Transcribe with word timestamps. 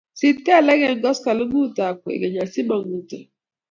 sit 0.19 0.37
kelek 0.45 0.81
eng' 0.87 1.01
koskoleng'utab 1.03 1.95
kwekeny 2.03 2.37
asima 2.43 2.75
ng'uto 2.81 3.17